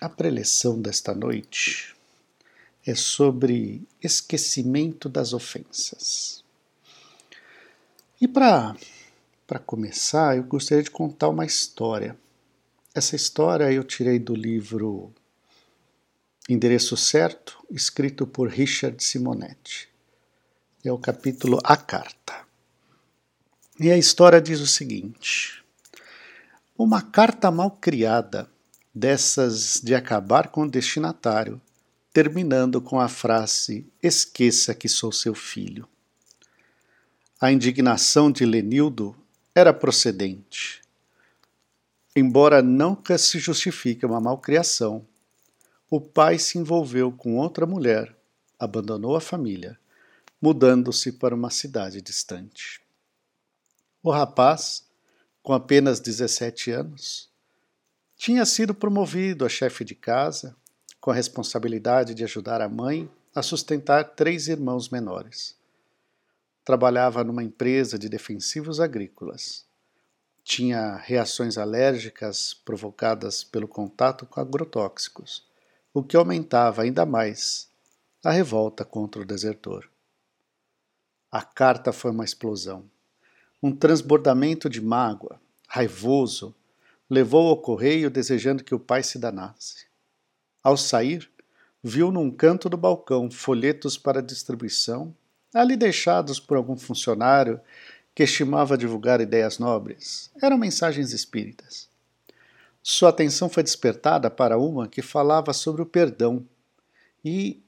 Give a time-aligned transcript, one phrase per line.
[0.00, 1.92] A preleção desta noite
[2.86, 6.44] é sobre esquecimento das ofensas.
[8.20, 8.76] E para
[9.66, 12.16] começar, eu gostaria de contar uma história.
[12.94, 15.12] Essa história eu tirei do livro
[16.48, 19.88] Endereço Certo, escrito por Richard Simonetti.
[20.84, 22.46] É o capítulo A Carta.
[23.80, 25.64] E a história diz o seguinte:
[26.78, 28.48] Uma carta mal criada
[28.98, 31.60] dessas de acabar com o destinatário,
[32.12, 35.88] terminando com a frase: Esqueça que sou seu filho.
[37.40, 39.16] A indignação de Lenildo
[39.54, 40.82] era procedente.
[42.16, 45.06] Embora nunca se justifique uma malcriação,
[45.88, 48.16] o pai se envolveu com outra mulher,
[48.58, 49.78] abandonou a família,
[50.42, 52.80] mudando-se para uma cidade distante.
[54.02, 54.84] O rapaz,
[55.40, 57.27] com apenas 17 anos,
[58.18, 60.56] tinha sido promovido a chefe de casa,
[61.00, 65.56] com a responsabilidade de ajudar a mãe a sustentar três irmãos menores.
[66.64, 69.64] Trabalhava numa empresa de defensivos agrícolas.
[70.42, 75.46] Tinha reações alérgicas provocadas pelo contato com agrotóxicos,
[75.94, 77.70] o que aumentava ainda mais
[78.24, 79.88] a revolta contra o desertor.
[81.30, 82.90] A carta foi uma explosão,
[83.62, 86.52] um transbordamento de mágoa, raivoso,
[87.08, 89.86] levou ao correio desejando que o pai se danasse.
[90.62, 91.30] Ao sair,
[91.82, 95.14] viu num canto do balcão folhetos para distribuição,
[95.54, 97.60] ali deixados por algum funcionário
[98.14, 100.30] que estimava divulgar ideias nobres.
[100.42, 101.88] Eram mensagens espíritas.
[102.82, 106.46] Sua atenção foi despertada para uma que falava sobre o perdão
[107.24, 107.62] e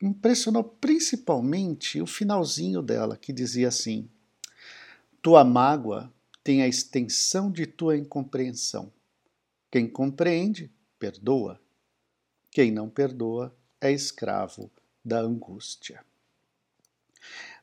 [0.00, 4.08] impressionou principalmente o finalzinho dela, que dizia assim:
[5.22, 8.92] Tua mágoa tem a extensão de tua incompreensão.
[9.70, 11.60] Quem compreende, perdoa.
[12.50, 14.70] Quem não perdoa é escravo
[15.04, 16.02] da angústia.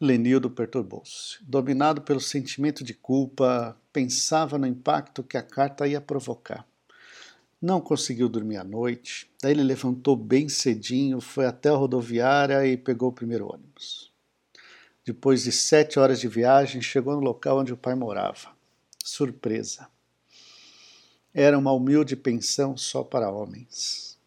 [0.00, 1.38] Lenildo perturbou-se.
[1.42, 6.66] Dominado pelo sentimento de culpa, pensava no impacto que a carta ia provocar.
[7.60, 12.76] Não conseguiu dormir à noite, daí ele levantou bem cedinho, foi até a rodoviária e
[12.76, 14.12] pegou o primeiro ônibus.
[15.04, 18.51] Depois de sete horas de viagem, chegou no local onde o pai morava
[19.04, 19.88] surpresa.
[21.34, 24.18] Era uma humilde pensão só para homens.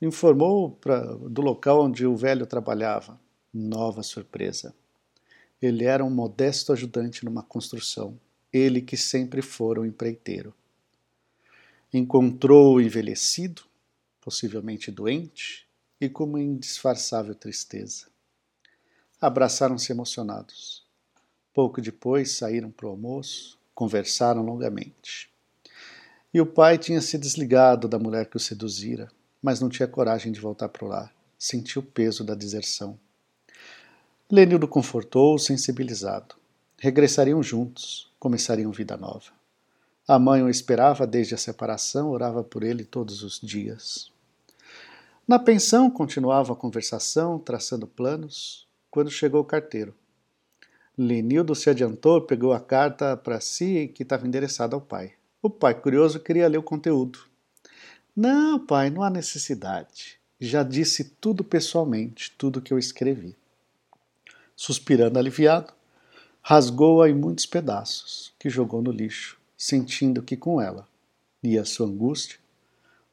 [0.00, 3.20] Informou pra, do local onde o velho trabalhava.
[3.52, 4.74] Nova surpresa.
[5.60, 8.18] Ele era um modesto ajudante numa construção,
[8.52, 10.54] ele que sempre fora um empreiteiro.
[11.92, 13.62] Encontrou o envelhecido,
[14.20, 15.66] possivelmente doente,
[16.00, 18.06] e com uma indisfarçável tristeza.
[19.20, 20.87] Abraçaram-se emocionados.
[21.52, 25.30] Pouco depois saíram para o almoço, conversaram longamente.
[26.32, 29.08] E o pai tinha se desligado da mulher que o seduzira,
[29.42, 31.14] mas não tinha coragem de voltar para o lar.
[31.38, 32.98] Sentiu o peso da deserção.
[34.30, 36.34] Lenildo confortou, sensibilizado.
[36.76, 39.32] Regressariam juntos, começariam vida nova.
[40.06, 44.10] A mãe o esperava desde a separação, orava por ele todos os dias.
[45.26, 49.94] Na pensão continuava a conversação, traçando planos, quando chegou o carteiro.
[50.98, 55.12] Lenildo se adiantou, pegou a carta para si que estava endereçada ao pai.
[55.40, 57.20] O pai, curioso, queria ler o conteúdo.
[58.16, 60.18] Não, pai, não há necessidade.
[60.40, 63.36] Já disse tudo pessoalmente, tudo que eu escrevi.
[64.56, 65.72] Suspirando aliviado,
[66.42, 70.88] rasgou-a em muitos pedaços, que jogou no lixo, sentindo que com ela
[71.40, 72.40] e a sua angústia,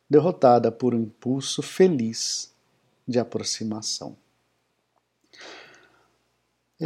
[0.09, 2.51] derrotada por um impulso feliz
[3.07, 4.17] de aproximação.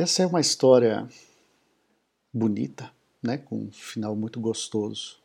[0.02, 1.10] Essa é uma história
[2.34, 2.90] bonita,
[3.22, 5.20] né, com um final muito gostoso.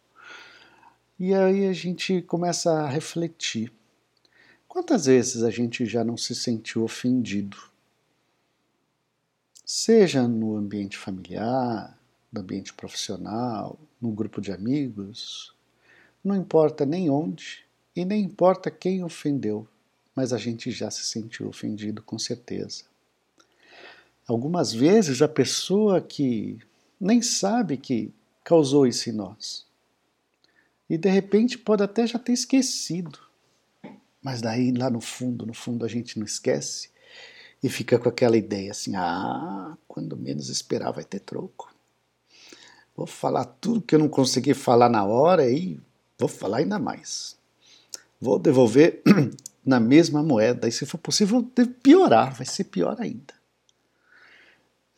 [1.16, 3.72] E aí a gente começa a refletir.
[4.66, 7.56] Quantas vezes a gente já não se sentiu ofendido?
[9.64, 11.96] Seja no ambiente familiar,
[12.32, 15.54] no ambiente profissional, no grupo de amigos,
[16.24, 17.64] não importa nem onde
[17.94, 19.68] e nem importa quem ofendeu,
[20.16, 22.92] mas a gente já se sentiu ofendido com certeza.
[24.26, 26.58] Algumas vezes a pessoa que
[26.98, 28.12] nem sabe que
[28.42, 29.66] causou isso em nós.
[30.88, 33.18] E de repente pode até já ter esquecido.
[34.22, 36.88] Mas daí lá no fundo, no fundo a gente não esquece
[37.62, 41.74] e fica com aquela ideia assim: ah, quando menos esperar vai ter troco.
[42.96, 45.80] Vou falar tudo que eu não consegui falar na hora e
[46.18, 47.36] vou falar ainda mais.
[48.20, 49.02] Vou devolver
[49.64, 51.42] na mesma moeda e se for possível
[51.82, 53.34] piorar, vai ser pior ainda.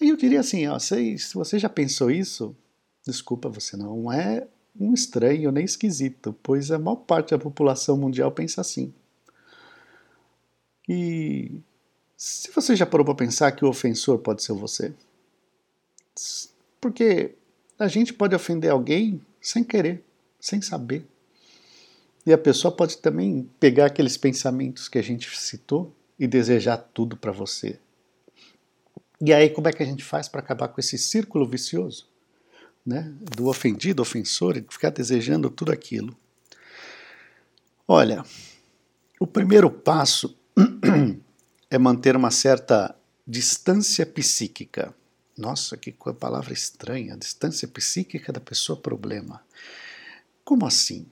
[0.00, 2.54] E eu diria assim, ó, se, se você já pensou isso,
[3.06, 4.46] desculpa, você não é
[4.78, 8.92] um estranho nem esquisito, pois a maior parte da população mundial pensa assim.
[10.88, 11.60] E
[12.16, 14.94] se você já parou para pensar que o ofensor pode ser você?
[16.80, 17.34] Porque
[17.78, 20.04] a gente pode ofender alguém sem querer,
[20.38, 21.06] sem saber.
[22.24, 27.16] E a pessoa pode também pegar aqueles pensamentos que a gente citou e desejar tudo
[27.16, 27.78] para você.
[29.20, 32.08] E aí, como é que a gente faz para acabar com esse círculo vicioso?
[32.84, 33.12] Né?
[33.36, 36.16] Do ofendido, ofensor, e ficar desejando tudo aquilo.
[37.88, 38.24] Olha,
[39.18, 40.36] o primeiro passo
[41.70, 42.94] é manter uma certa
[43.26, 44.94] distância psíquica.
[45.36, 47.16] Nossa, que palavra estranha!
[47.16, 49.42] Distância psíquica da pessoa problema.
[50.44, 51.06] Como assim?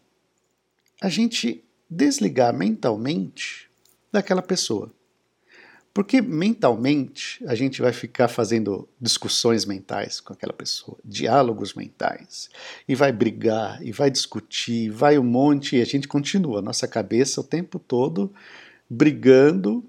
[1.04, 3.70] a gente desligar mentalmente
[4.10, 4.90] daquela pessoa.
[5.94, 12.50] Porque mentalmente a gente vai ficar fazendo discussões mentais com aquela pessoa, diálogos mentais,
[12.88, 17.40] e vai brigar, e vai discutir, vai um monte, e a gente continua, nossa cabeça
[17.40, 18.34] o tempo todo
[18.90, 19.88] brigando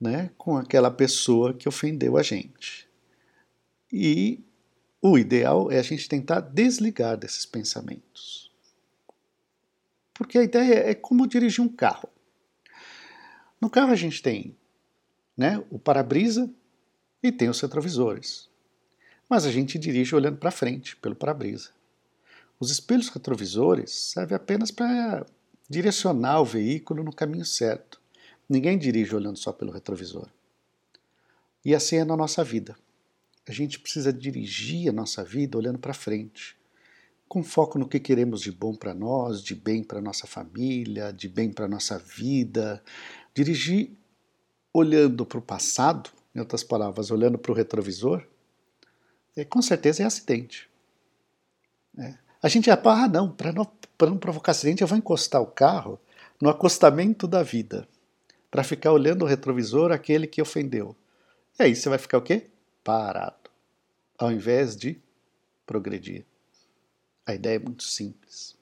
[0.00, 2.88] né, com aquela pessoa que ofendeu a gente.
[3.92, 4.44] E
[5.02, 8.48] o ideal é a gente tentar desligar desses pensamentos.
[10.14, 12.08] Porque a ideia é como dirigir um carro.
[13.60, 14.56] No carro a gente tem
[15.36, 16.50] né, o para-brisa
[17.22, 18.48] e tem os retrovisores.
[19.28, 21.70] Mas a gente dirige olhando para frente, pelo para-brisa.
[22.60, 25.26] Os espelhos retrovisores servem apenas para
[25.68, 28.00] direcionar o veículo no caminho certo.
[28.48, 30.28] Ninguém dirige olhando só pelo retrovisor.
[31.64, 32.76] E assim é na nossa vida.
[33.48, 36.56] A gente precisa dirigir a nossa vida olhando para frente,
[37.26, 41.28] com foco no que queremos de bom para nós, de bem para nossa família, de
[41.28, 42.82] bem para nossa vida.
[43.34, 43.92] Dirigir
[44.74, 48.26] olhando para o passado, em outras palavras, olhando para o retrovisor,
[49.36, 50.68] é, com certeza é acidente.
[51.96, 52.14] É.
[52.42, 56.00] A gente ia, ah, não, para não, não provocar acidente, eu vou encostar o carro
[56.42, 57.88] no acostamento da vida,
[58.50, 60.96] para ficar olhando o retrovisor aquele que ofendeu.
[61.58, 62.50] E aí você vai ficar o quê?
[62.82, 63.50] Parado,
[64.18, 65.00] ao invés de
[65.64, 66.26] progredir.
[67.24, 68.56] A ideia é muito simples.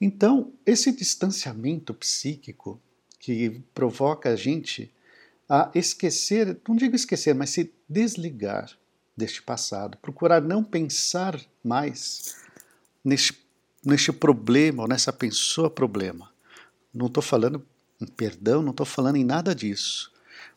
[0.00, 2.80] Então, esse distanciamento psíquico
[3.20, 4.92] que provoca a gente
[5.48, 8.76] a esquecer, não digo esquecer, mas se desligar
[9.16, 12.36] deste passado, procurar não pensar mais
[13.04, 13.38] neste,
[13.84, 16.32] neste problema ou nessa pessoa problema.
[16.92, 17.64] Não estou falando
[18.00, 20.10] em perdão, não estou falando em nada disso,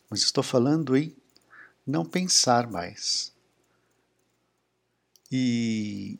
[0.08, 1.14] mas estou falando em
[1.86, 3.32] não pensar mais.
[5.30, 6.18] E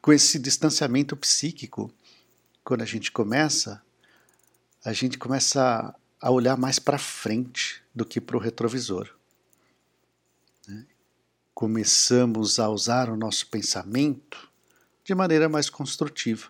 [0.00, 1.92] com esse distanciamento psíquico,
[2.64, 3.84] quando a gente começa,
[4.86, 9.10] a gente começa a olhar mais para frente do que para o retrovisor.
[10.68, 10.86] Né?
[11.52, 14.48] Começamos a usar o nosso pensamento
[15.02, 16.46] de maneira mais construtiva,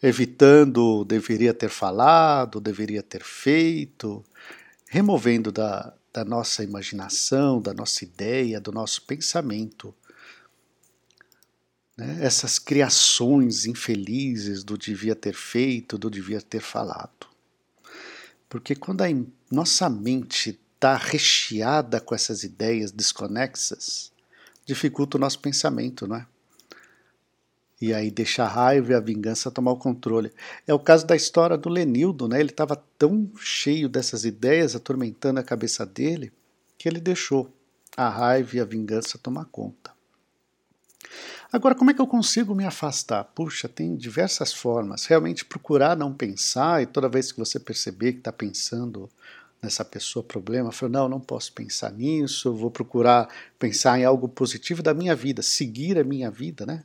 [0.00, 4.24] evitando deveria ter falado, deveria ter feito,
[4.86, 9.92] removendo da, da nossa imaginação, da nossa ideia, do nosso pensamento
[11.96, 17.31] né, essas criações infelizes do devia ter feito, do devia ter falado.
[18.52, 19.06] Porque quando a
[19.50, 24.12] nossa mente está recheada com essas ideias desconexas,
[24.66, 26.26] dificulta o nosso pensamento, não é?
[27.80, 30.30] E aí deixa a raiva e a vingança tomar o controle.
[30.66, 32.40] É o caso da história do Lenildo, né?
[32.40, 36.30] Ele estava tão cheio dessas ideias atormentando a cabeça dele
[36.76, 37.50] que ele deixou
[37.96, 39.91] a raiva e a vingança tomar conta.
[41.52, 43.24] Agora, como é que eu consigo me afastar?
[43.24, 45.04] Puxa, tem diversas formas.
[45.04, 49.06] Realmente procurar não pensar e toda vez que você perceber que está pensando
[49.62, 53.28] nessa pessoa problema, falar, não, não posso pensar nisso, vou procurar
[53.58, 56.84] pensar em algo positivo da minha vida, seguir a minha vida, né?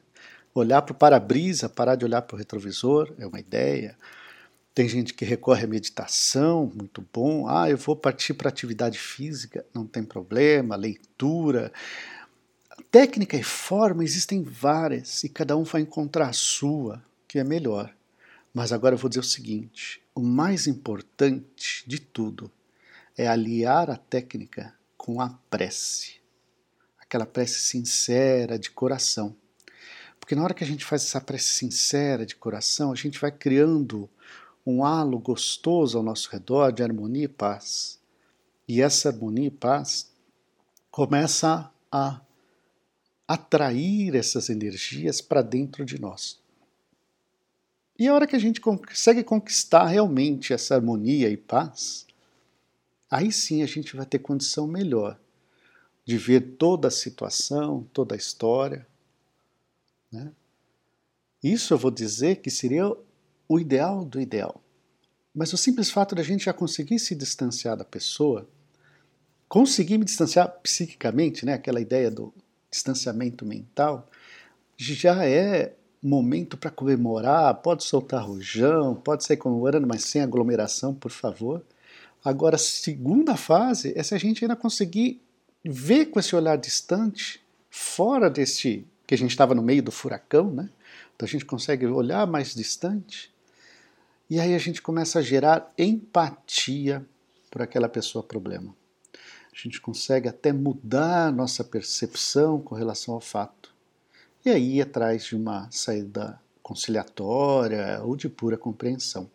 [0.53, 3.97] Olhar para o para-brisa, parar de olhar para o retrovisor, é uma ideia.
[4.75, 7.47] Tem gente que recorre à meditação, muito bom.
[7.47, 11.71] Ah, eu vou partir para atividade física, não tem problema, leitura.
[12.89, 17.93] Técnica e forma existem várias e cada um vai encontrar a sua, que é melhor.
[18.53, 22.49] Mas agora eu vou dizer o seguinte: o mais importante de tudo
[23.17, 26.15] é aliar a técnica com a prece.
[26.97, 29.35] Aquela prece sincera, de coração.
[30.19, 33.31] Porque na hora que a gente faz essa prece sincera, de coração, a gente vai
[33.31, 34.09] criando
[34.65, 37.99] um halo gostoso ao nosso redor de harmonia e paz.
[38.67, 40.11] E essa harmonia e paz
[40.89, 42.21] começa a
[43.27, 46.39] atrair essas energias para dentro de nós.
[47.99, 52.05] E a hora que a gente consegue conquistar realmente essa harmonia e paz,
[53.09, 55.19] aí sim a gente vai ter condição melhor
[56.05, 58.87] de ver toda a situação, toda a história,
[60.11, 60.31] Né?
[61.43, 62.85] Isso eu vou dizer que seria
[63.47, 64.61] o ideal do ideal.
[65.33, 68.49] Mas o simples fato de a gente já conseguir se distanciar da pessoa,
[69.47, 72.33] conseguir me distanciar psiquicamente, né, aquela ideia do
[72.69, 74.09] distanciamento mental,
[74.77, 81.11] já é momento para comemorar, pode soltar rojão, pode sair comemorando, mas sem aglomeração, por
[81.11, 81.63] favor.
[82.23, 85.21] Agora, segunda fase é se a gente ainda conseguir
[85.63, 90.51] ver com esse olhar distante, fora deste que a gente estava no meio do furacão,
[90.51, 90.69] né?
[91.15, 93.33] Então a gente consegue olhar mais distante
[94.29, 97.05] e aí a gente começa a gerar empatia
[97.49, 98.75] por aquela pessoa problema.
[99.57, 103.73] A gente consegue até mudar nossa percepção com relação ao fato.
[104.45, 109.27] E aí ir atrás de uma saída conciliatória ou de pura compreensão.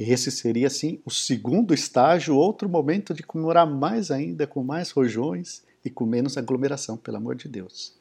[0.00, 4.90] E esse seria, assim, o segundo estágio, outro momento de comemorar mais ainda, com mais
[4.90, 7.94] rojões e com menos aglomeração, pelo amor de Deus.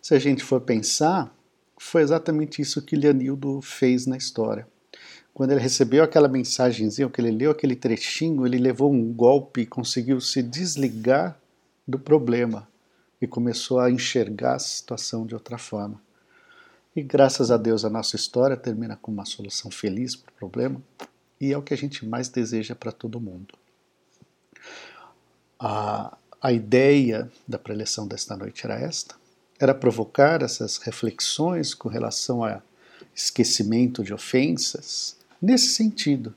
[0.00, 1.36] Se a gente for pensar,
[1.78, 4.66] foi exatamente isso que Leonildo fez na história.
[5.34, 9.66] Quando ele recebeu aquela mensagenzinha, que ele leu aquele trechinho, ele levou um golpe e
[9.66, 11.36] conseguiu se desligar
[11.86, 12.68] do problema
[13.20, 16.00] e começou a enxergar a situação de outra forma.
[16.94, 20.80] E graças a Deus a nossa história termina com uma solução feliz para o problema
[21.40, 23.54] e é o que a gente mais deseja para todo mundo.
[25.58, 29.16] A, a ideia da preleção desta noite era esta:
[29.58, 32.62] era provocar essas reflexões com relação a
[33.14, 36.34] esquecimento de ofensas, nesse sentido,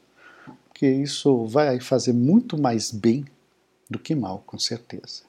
[0.66, 3.26] porque isso vai fazer muito mais bem
[3.90, 5.26] do que mal, com certeza.